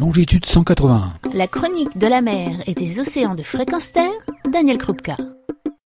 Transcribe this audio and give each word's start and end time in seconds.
longitude 0.00 0.46
181. 0.46 1.12
La 1.34 1.46
chronique 1.46 1.98
de 1.98 2.06
la 2.06 2.22
mer 2.22 2.62
et 2.66 2.72
des 2.72 3.00
océans 3.00 3.34
de 3.34 3.42
fréquence 3.42 3.92
terre, 3.92 4.10
Daniel 4.50 4.78
Krupka. 4.78 5.14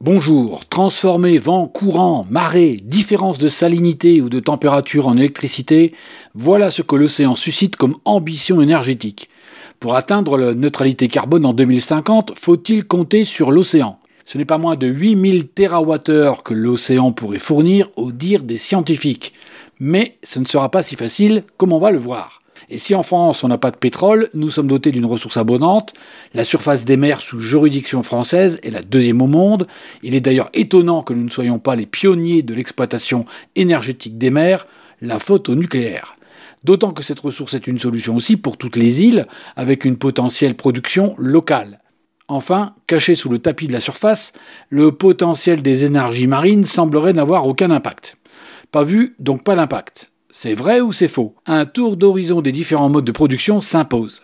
Bonjour, 0.00 0.66
transformer 0.68 1.38
vent, 1.38 1.68
courant, 1.68 2.26
marée, 2.28 2.76
différence 2.82 3.38
de 3.38 3.46
salinité 3.46 4.20
ou 4.20 4.28
de 4.28 4.40
température 4.40 5.06
en 5.06 5.16
électricité, 5.16 5.94
voilà 6.34 6.72
ce 6.72 6.82
que 6.82 6.96
l'océan 6.96 7.36
suscite 7.36 7.76
comme 7.76 7.98
ambition 8.04 8.60
énergétique. 8.60 9.30
Pour 9.78 9.94
atteindre 9.94 10.36
la 10.36 10.54
neutralité 10.54 11.06
carbone 11.06 11.46
en 11.46 11.52
2050, 11.52 12.32
faut-il 12.36 12.86
compter 12.86 13.22
sur 13.22 13.52
l'océan? 13.52 14.00
Ce 14.24 14.38
n'est 14.38 14.44
pas 14.44 14.58
moins 14.58 14.74
de 14.74 14.88
8000 14.88 15.50
TWh 15.50 16.42
que 16.42 16.54
l'océan 16.54 17.12
pourrait 17.12 17.38
fournir 17.38 17.88
au 17.94 18.10
dire 18.10 18.42
des 18.42 18.58
scientifiques. 18.58 19.34
Mais 19.78 20.18
ce 20.24 20.40
ne 20.40 20.46
sera 20.46 20.68
pas 20.68 20.82
si 20.82 20.96
facile 20.96 21.44
comme 21.56 21.72
on 21.72 21.78
va 21.78 21.92
le 21.92 21.98
voir. 21.98 22.39
Et 22.68 22.78
si 22.78 22.94
en 22.94 23.02
France 23.02 23.42
on 23.44 23.48
n'a 23.48 23.58
pas 23.58 23.70
de 23.70 23.76
pétrole, 23.76 24.28
nous 24.34 24.50
sommes 24.50 24.66
dotés 24.66 24.90
d'une 24.90 25.06
ressource 25.06 25.36
abondante. 25.36 25.94
La 26.34 26.44
surface 26.44 26.84
des 26.84 26.96
mers 26.96 27.20
sous 27.20 27.40
juridiction 27.40 28.02
française 28.02 28.60
est 28.62 28.70
la 28.70 28.82
deuxième 28.82 29.22
au 29.22 29.26
monde. 29.26 29.66
Il 30.02 30.14
est 30.14 30.20
d'ailleurs 30.20 30.50
étonnant 30.52 31.02
que 31.02 31.14
nous 31.14 31.24
ne 31.24 31.30
soyons 31.30 31.58
pas 31.58 31.76
les 31.76 31.86
pionniers 31.86 32.42
de 32.42 32.54
l'exploitation 32.54 33.24
énergétique 33.56 34.18
des 34.18 34.30
mers, 34.30 34.66
la 35.00 35.18
faute 35.18 35.48
au 35.48 35.54
nucléaire. 35.54 36.14
D'autant 36.62 36.92
que 36.92 37.02
cette 37.02 37.20
ressource 37.20 37.54
est 37.54 37.66
une 37.66 37.78
solution 37.78 38.16
aussi 38.16 38.36
pour 38.36 38.58
toutes 38.58 38.76
les 38.76 39.02
îles, 39.02 39.26
avec 39.56 39.84
une 39.84 39.96
potentielle 39.96 40.56
production 40.56 41.14
locale. 41.16 41.80
Enfin, 42.28 42.74
caché 42.86 43.14
sous 43.14 43.28
le 43.28 43.38
tapis 43.38 43.66
de 43.66 43.72
la 43.72 43.80
surface, 43.80 44.32
le 44.68 44.92
potentiel 44.92 45.62
des 45.62 45.84
énergies 45.84 46.26
marines 46.26 46.64
semblerait 46.64 47.12
n'avoir 47.12 47.46
aucun 47.46 47.70
impact. 47.70 48.16
Pas 48.70 48.84
vu, 48.84 49.16
donc 49.18 49.42
pas 49.42 49.56
d'impact. 49.56 50.09
C'est 50.32 50.54
vrai 50.54 50.80
ou 50.80 50.92
c'est 50.92 51.08
faux? 51.08 51.34
Un 51.44 51.66
tour 51.66 51.96
d'horizon 51.96 52.40
des 52.40 52.52
différents 52.52 52.88
modes 52.88 53.04
de 53.04 53.10
production 53.10 53.60
s'impose. 53.60 54.22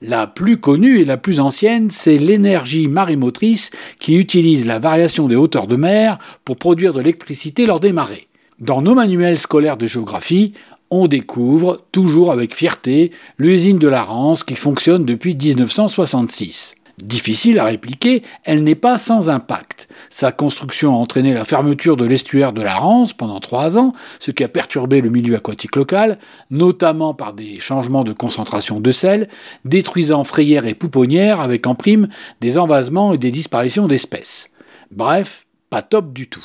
La 0.00 0.28
plus 0.28 0.58
connue 0.58 1.00
et 1.00 1.04
la 1.04 1.16
plus 1.16 1.40
ancienne, 1.40 1.90
c'est 1.90 2.18
l'énergie 2.18 2.86
marémotrice 2.86 3.70
qui 3.98 4.14
utilise 4.14 4.64
la 4.64 4.78
variation 4.78 5.26
des 5.26 5.34
hauteurs 5.34 5.66
de 5.66 5.74
mer 5.74 6.18
pour 6.44 6.56
produire 6.56 6.92
de 6.92 7.00
l'électricité 7.00 7.66
lors 7.66 7.80
des 7.80 7.92
marées. 7.92 8.28
Dans 8.60 8.80
nos 8.80 8.94
manuels 8.94 9.38
scolaires 9.38 9.76
de 9.76 9.86
géographie, 9.86 10.52
on 10.90 11.08
découvre, 11.08 11.84
toujours 11.90 12.30
avec 12.30 12.54
fierté, 12.54 13.10
l'usine 13.36 13.78
de 13.78 13.88
la 13.88 14.04
Rance 14.04 14.44
qui 14.44 14.54
fonctionne 14.54 15.04
depuis 15.04 15.34
1966. 15.34 16.76
Difficile 17.02 17.58
à 17.58 17.64
répliquer, 17.64 18.22
elle 18.44 18.62
n'est 18.62 18.74
pas 18.74 18.98
sans 18.98 19.30
impact. 19.30 19.88
Sa 20.10 20.32
construction 20.32 20.92
a 20.92 20.98
entraîné 20.98 21.32
la 21.32 21.44
fermeture 21.44 21.96
de 21.96 22.04
l'estuaire 22.04 22.52
de 22.52 22.62
la 22.62 22.74
Rance 22.74 23.12
pendant 23.12 23.40
trois 23.40 23.78
ans, 23.78 23.92
ce 24.18 24.30
qui 24.30 24.44
a 24.44 24.48
perturbé 24.48 25.00
le 25.00 25.08
milieu 25.08 25.36
aquatique 25.36 25.76
local, 25.76 26.18
notamment 26.50 27.14
par 27.14 27.32
des 27.32 27.58
changements 27.58 28.04
de 28.04 28.12
concentration 28.12 28.80
de 28.80 28.90
sel, 28.90 29.28
détruisant 29.64 30.24
frayères 30.24 30.66
et 30.66 30.74
pouponnières 30.74 31.40
avec 31.40 31.66
en 31.66 31.74
prime 31.74 32.08
des 32.40 32.58
envasements 32.58 33.14
et 33.14 33.18
des 33.18 33.30
disparitions 33.30 33.86
d'espèces. 33.86 34.48
Bref, 34.90 35.46
pas 35.70 35.82
top 35.82 36.12
du 36.12 36.28
tout. 36.28 36.44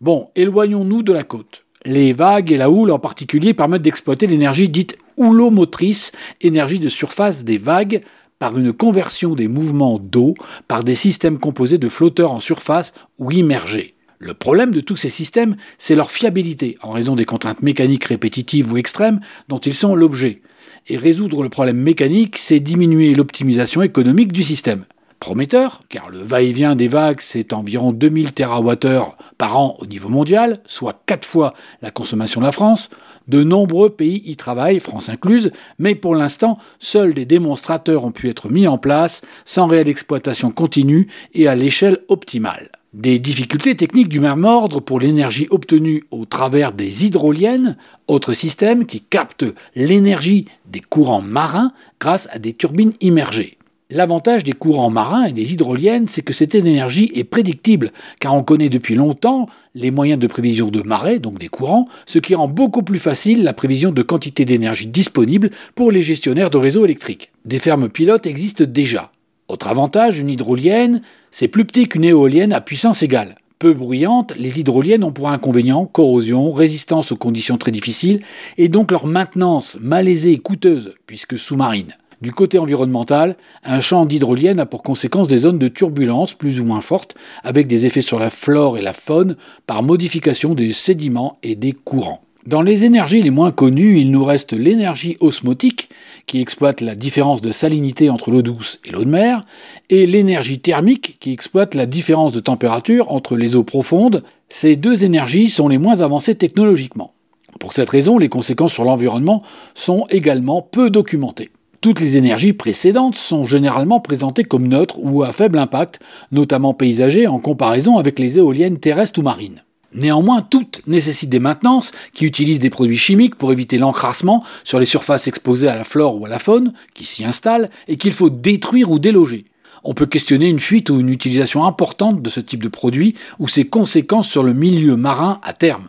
Bon, 0.00 0.28
éloignons-nous 0.36 1.02
de 1.02 1.12
la 1.12 1.24
côte. 1.24 1.64
Les 1.84 2.12
vagues 2.12 2.52
et 2.52 2.58
la 2.58 2.70
houle 2.70 2.90
en 2.90 2.98
particulier 2.98 3.54
permettent 3.54 3.82
d'exploiter 3.82 4.26
l'énergie 4.26 4.68
dite 4.68 4.98
houlomotrice, 5.16 6.12
énergie 6.40 6.80
de 6.80 6.88
surface 6.88 7.44
des 7.44 7.58
vagues, 7.58 8.02
par 8.38 8.58
une 8.58 8.72
conversion 8.72 9.34
des 9.34 9.48
mouvements 9.48 9.98
d'eau 9.98 10.34
par 10.68 10.84
des 10.84 10.94
systèmes 10.94 11.38
composés 11.38 11.78
de 11.78 11.88
flotteurs 11.88 12.32
en 12.32 12.40
surface 12.40 12.92
ou 13.18 13.30
immergés. 13.30 13.94
Le 14.18 14.34
problème 14.34 14.70
de 14.70 14.80
tous 14.80 14.96
ces 14.96 15.10
systèmes, 15.10 15.56
c'est 15.78 15.94
leur 15.94 16.10
fiabilité, 16.10 16.76
en 16.82 16.90
raison 16.90 17.16
des 17.16 17.26
contraintes 17.26 17.62
mécaniques 17.62 18.04
répétitives 18.04 18.72
ou 18.72 18.78
extrêmes 18.78 19.20
dont 19.48 19.58
ils 19.58 19.74
sont 19.74 19.94
l'objet. 19.94 20.40
Et 20.88 20.96
résoudre 20.96 21.42
le 21.42 21.50
problème 21.50 21.76
mécanique, 21.76 22.38
c'est 22.38 22.60
diminuer 22.60 23.14
l'optimisation 23.14 23.82
économique 23.82 24.32
du 24.32 24.42
système 24.42 24.84
prometteur, 25.18 25.82
car 25.88 26.10
le 26.10 26.18
va-et-vient 26.18 26.76
des 26.76 26.88
vagues, 26.88 27.20
c'est 27.20 27.52
environ 27.52 27.92
2000 27.92 28.32
TWh 28.32 29.14
par 29.38 29.58
an 29.58 29.76
au 29.80 29.86
niveau 29.86 30.08
mondial, 30.08 30.58
soit 30.66 31.02
4 31.06 31.24
fois 31.24 31.54
la 31.82 31.90
consommation 31.90 32.40
de 32.40 32.46
la 32.46 32.52
France. 32.52 32.90
De 33.28 33.42
nombreux 33.42 33.90
pays 33.90 34.22
y 34.26 34.36
travaillent, 34.36 34.80
France 34.80 35.08
incluse, 35.08 35.50
mais 35.78 35.94
pour 35.94 36.14
l'instant, 36.14 36.56
seuls 36.78 37.14
des 37.14 37.24
démonstrateurs 37.24 38.04
ont 38.04 38.12
pu 38.12 38.28
être 38.28 38.48
mis 38.48 38.66
en 38.68 38.78
place, 38.78 39.22
sans 39.44 39.66
réelle 39.66 39.88
exploitation 39.88 40.50
continue 40.50 41.08
et 41.34 41.48
à 41.48 41.54
l'échelle 41.54 41.98
optimale. 42.08 42.70
Des 42.94 43.18
difficultés 43.18 43.76
techniques 43.76 44.08
du 44.08 44.20
même 44.20 44.44
ordre 44.44 44.80
pour 44.80 45.00
l'énergie 45.00 45.48
obtenue 45.50 46.04
au 46.10 46.24
travers 46.24 46.72
des 46.72 47.04
hydroliennes, 47.04 47.76
autre 48.06 48.32
système 48.32 48.86
qui 48.86 49.00
capte 49.02 49.44
l'énergie 49.74 50.46
des 50.64 50.80
courants 50.80 51.20
marins 51.20 51.72
grâce 52.00 52.26
à 52.32 52.38
des 52.38 52.54
turbines 52.54 52.94
immergées. 53.02 53.55
L'avantage 53.88 54.42
des 54.42 54.52
courants 54.52 54.90
marins 54.90 55.26
et 55.26 55.32
des 55.32 55.52
hydroliennes, 55.52 56.08
c'est 56.08 56.22
que 56.22 56.32
cette 56.32 56.56
énergie 56.56 57.12
est 57.14 57.22
prédictible, 57.22 57.92
car 58.18 58.34
on 58.34 58.42
connaît 58.42 58.68
depuis 58.68 58.96
longtemps 58.96 59.46
les 59.76 59.92
moyens 59.92 60.18
de 60.18 60.26
prévision 60.26 60.70
de 60.70 60.82
marée, 60.82 61.20
donc 61.20 61.38
des 61.38 61.46
courants, 61.46 61.86
ce 62.04 62.18
qui 62.18 62.34
rend 62.34 62.48
beaucoup 62.48 62.82
plus 62.82 62.98
facile 62.98 63.44
la 63.44 63.52
prévision 63.52 63.92
de 63.92 64.02
quantité 64.02 64.44
d'énergie 64.44 64.88
disponible 64.88 65.50
pour 65.76 65.92
les 65.92 66.02
gestionnaires 66.02 66.50
de 66.50 66.58
réseaux 66.58 66.84
électriques. 66.84 67.30
Des 67.44 67.60
fermes 67.60 67.88
pilotes 67.88 68.26
existent 68.26 68.64
déjà. 68.66 69.12
Autre 69.46 69.68
avantage, 69.68 70.18
une 70.18 70.30
hydrolienne, 70.30 71.00
c'est 71.30 71.46
plus 71.46 71.64
petit 71.64 71.86
qu'une 71.86 72.02
éolienne 72.02 72.52
à 72.52 72.60
puissance 72.60 73.04
égale. 73.04 73.36
Peu 73.60 73.72
bruyantes, 73.72 74.34
les 74.36 74.58
hydroliennes 74.58 75.04
ont 75.04 75.12
pour 75.12 75.28
inconvénient 75.28 75.86
corrosion, 75.86 76.50
résistance 76.50 77.12
aux 77.12 77.16
conditions 77.16 77.56
très 77.56 77.70
difficiles, 77.70 78.20
et 78.58 78.68
donc 78.68 78.90
leur 78.90 79.06
maintenance 79.06 79.78
malaisée 79.80 80.32
et 80.32 80.38
coûteuse, 80.38 80.94
puisque 81.06 81.38
sous-marine. 81.38 81.94
Du 82.22 82.32
côté 82.32 82.58
environnemental, 82.58 83.36
un 83.62 83.80
champ 83.80 84.06
d'hydrolienne 84.06 84.58
a 84.58 84.66
pour 84.66 84.82
conséquence 84.82 85.28
des 85.28 85.38
zones 85.38 85.58
de 85.58 85.68
turbulence 85.68 86.32
plus 86.32 86.60
ou 86.60 86.64
moins 86.64 86.80
fortes, 86.80 87.14
avec 87.44 87.66
des 87.66 87.84
effets 87.84 88.00
sur 88.00 88.18
la 88.18 88.30
flore 88.30 88.78
et 88.78 88.82
la 88.82 88.94
faune 88.94 89.36
par 89.66 89.82
modification 89.82 90.54
des 90.54 90.72
sédiments 90.72 91.36
et 91.42 91.56
des 91.56 91.72
courants. 91.72 92.22
Dans 92.46 92.62
les 92.62 92.84
énergies 92.84 93.22
les 93.22 93.30
moins 93.30 93.50
connues, 93.50 93.98
il 93.98 94.10
nous 94.12 94.24
reste 94.24 94.52
l'énergie 94.52 95.16
osmotique, 95.20 95.90
qui 96.26 96.40
exploite 96.40 96.80
la 96.80 96.94
différence 96.94 97.42
de 97.42 97.50
salinité 97.50 98.08
entre 98.08 98.30
l'eau 98.30 98.42
douce 98.42 98.80
et 98.84 98.92
l'eau 98.92 99.04
de 99.04 99.10
mer, 99.10 99.42
et 99.90 100.06
l'énergie 100.06 100.60
thermique, 100.60 101.18
qui 101.20 101.32
exploite 101.32 101.74
la 101.74 101.86
différence 101.86 102.32
de 102.32 102.40
température 102.40 103.12
entre 103.12 103.36
les 103.36 103.56
eaux 103.56 103.64
profondes. 103.64 104.22
Ces 104.48 104.76
deux 104.76 105.04
énergies 105.04 105.50
sont 105.50 105.68
les 105.68 105.78
moins 105.78 106.00
avancées 106.00 106.36
technologiquement. 106.36 107.12
Pour 107.58 107.72
cette 107.72 107.90
raison, 107.90 108.16
les 108.16 108.28
conséquences 108.28 108.72
sur 108.72 108.84
l'environnement 108.84 109.42
sont 109.74 110.06
également 110.08 110.62
peu 110.62 110.88
documentées. 110.88 111.50
Toutes 111.86 112.00
les 112.00 112.16
énergies 112.16 112.52
précédentes 112.52 113.14
sont 113.14 113.46
généralement 113.46 114.00
présentées 114.00 114.42
comme 114.42 114.66
neutres 114.66 114.98
ou 114.98 115.22
à 115.22 115.30
faible 115.30 115.56
impact, 115.56 116.00
notamment 116.32 116.74
paysagers, 116.74 117.28
en 117.28 117.38
comparaison 117.38 117.96
avec 117.96 118.18
les 118.18 118.38
éoliennes 118.38 118.80
terrestres 118.80 119.20
ou 119.20 119.22
marines. 119.22 119.62
Néanmoins, 119.94 120.42
toutes 120.42 120.82
nécessitent 120.88 121.30
des 121.30 121.38
maintenances 121.38 121.92
qui 122.12 122.24
utilisent 122.26 122.58
des 122.58 122.70
produits 122.70 122.96
chimiques 122.96 123.36
pour 123.36 123.52
éviter 123.52 123.78
l'encrassement 123.78 124.42
sur 124.64 124.80
les 124.80 124.84
surfaces 124.84 125.28
exposées 125.28 125.68
à 125.68 125.76
la 125.76 125.84
flore 125.84 126.20
ou 126.20 126.26
à 126.26 126.28
la 126.28 126.40
faune 126.40 126.72
qui 126.92 127.04
s'y 127.04 127.24
installent 127.24 127.70
et 127.86 127.98
qu'il 127.98 128.12
faut 128.12 128.30
détruire 128.30 128.90
ou 128.90 128.98
déloger. 128.98 129.44
On 129.84 129.94
peut 129.94 130.06
questionner 130.06 130.48
une 130.48 130.58
fuite 130.58 130.90
ou 130.90 130.98
une 130.98 131.10
utilisation 131.10 131.64
importante 131.66 132.20
de 132.20 132.30
ce 132.30 132.40
type 132.40 132.64
de 132.64 132.68
produit 132.68 133.14
ou 133.38 133.46
ses 133.46 133.64
conséquences 133.64 134.28
sur 134.28 134.42
le 134.42 134.54
milieu 134.54 134.96
marin 134.96 135.38
à 135.44 135.52
terme. 135.52 135.86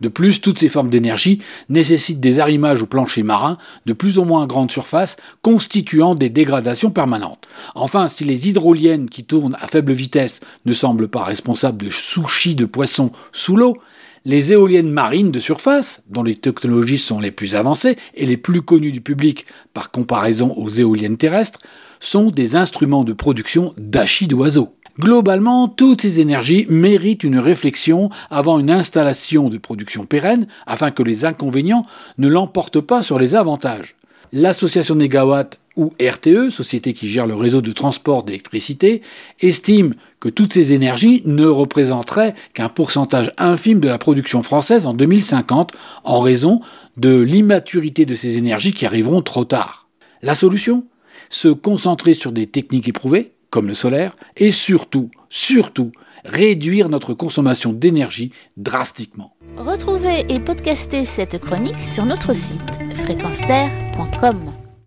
De 0.00 0.08
plus, 0.08 0.40
toutes 0.40 0.58
ces 0.58 0.68
formes 0.68 0.90
d'énergie 0.90 1.40
nécessitent 1.68 2.20
des 2.20 2.40
arrimages 2.40 2.82
au 2.82 2.86
plancher 2.86 3.22
marin 3.22 3.56
de 3.86 3.92
plus 3.92 4.18
ou 4.18 4.24
moins 4.24 4.46
grande 4.46 4.70
surface, 4.70 5.16
constituant 5.42 6.14
des 6.14 6.30
dégradations 6.30 6.90
permanentes. 6.90 7.48
Enfin, 7.74 8.08
si 8.08 8.24
les 8.24 8.48
hydroliennes 8.48 9.10
qui 9.10 9.24
tournent 9.24 9.56
à 9.60 9.66
faible 9.66 9.92
vitesse 9.92 10.40
ne 10.66 10.72
semblent 10.72 11.08
pas 11.08 11.24
responsables 11.24 11.84
de 11.84 11.90
sushis 11.90 12.54
de 12.54 12.64
poissons 12.64 13.10
sous 13.32 13.56
l'eau, 13.56 13.76
les 14.24 14.52
éoliennes 14.52 14.90
marines 14.90 15.30
de 15.30 15.38
surface, 15.38 16.02
dont 16.10 16.22
les 16.22 16.36
technologies 16.36 16.98
sont 16.98 17.20
les 17.20 17.30
plus 17.30 17.54
avancées 17.54 17.96
et 18.14 18.26
les 18.26 18.36
plus 18.36 18.62
connues 18.62 18.92
du 18.92 19.00
public 19.00 19.46
par 19.74 19.90
comparaison 19.90 20.54
aux 20.56 20.68
éoliennes 20.68 21.16
terrestres, 21.16 21.60
sont 22.00 22.30
des 22.30 22.54
instruments 22.56 23.04
de 23.04 23.12
production 23.12 23.74
d'achis 23.78 24.28
d'oiseaux. 24.28 24.77
Globalement, 24.98 25.68
toutes 25.68 26.02
ces 26.02 26.20
énergies 26.20 26.66
méritent 26.68 27.22
une 27.22 27.38
réflexion 27.38 28.10
avant 28.30 28.58
une 28.58 28.70
installation 28.70 29.48
de 29.48 29.56
production 29.56 30.06
pérenne 30.06 30.48
afin 30.66 30.90
que 30.90 31.04
les 31.04 31.24
inconvénients 31.24 31.86
ne 32.18 32.26
l'emportent 32.26 32.80
pas 32.80 33.04
sur 33.04 33.18
les 33.18 33.36
avantages. 33.36 33.94
L'association 34.32 34.96
Négawatt 34.96 35.60
ou 35.76 35.92
RTE, 36.02 36.50
société 36.50 36.92
qui 36.92 37.06
gère 37.06 37.28
le 37.28 37.36
réseau 37.36 37.60
de 37.60 37.70
transport 37.70 38.24
d'électricité, 38.24 39.00
estime 39.40 39.94
que 40.18 40.28
toutes 40.28 40.52
ces 40.52 40.72
énergies 40.72 41.22
ne 41.24 41.46
représenteraient 41.46 42.34
qu'un 42.52 42.68
pourcentage 42.68 43.32
infime 43.38 43.78
de 43.78 43.88
la 43.88 43.98
production 43.98 44.42
française 44.42 44.88
en 44.88 44.94
2050 44.94 45.72
en 46.02 46.20
raison 46.20 46.60
de 46.96 47.20
l'immaturité 47.20 48.04
de 48.04 48.16
ces 48.16 48.36
énergies 48.36 48.72
qui 48.72 48.84
arriveront 48.84 49.22
trop 49.22 49.44
tard. 49.44 49.86
La 50.22 50.34
solution? 50.34 50.84
Se 51.30 51.48
concentrer 51.48 52.14
sur 52.14 52.32
des 52.32 52.46
techniques 52.46 52.88
éprouvées, 52.88 53.32
comme 53.50 53.68
le 53.68 53.74
solaire, 53.74 54.14
et 54.36 54.50
surtout, 54.50 55.10
surtout, 55.28 55.92
réduire 56.24 56.88
notre 56.88 57.14
consommation 57.14 57.72
d'énergie 57.72 58.32
drastiquement. 58.56 59.34
Retrouvez 59.56 60.24
et 60.28 60.40
podcastez 60.40 61.04
cette 61.04 61.38
chronique 61.38 61.80
sur 61.80 62.04
notre 62.04 62.34
site 62.34 62.60
fréquence 63.04 63.40